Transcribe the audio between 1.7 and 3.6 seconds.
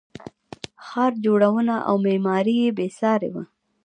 او معمارۍ بې ساري وه